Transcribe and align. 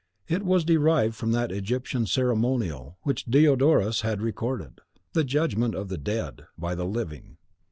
It 0.27 0.41
was 0.41 0.65
derived 0.65 1.13
from 1.13 1.31
that 1.33 1.51
Egyptian 1.51 2.07
ceremonial 2.07 2.97
which 3.03 3.25
Diodorus 3.25 4.01
has 4.01 4.17
recorded, 4.17 4.81
the 5.13 5.23
Judgment 5.23 5.75
of 5.75 5.89
the 5.89 5.97
Dead 5.99 6.47
by 6.57 6.73
the 6.73 6.85
Living 6.85 7.33
(Diod. 7.37 7.49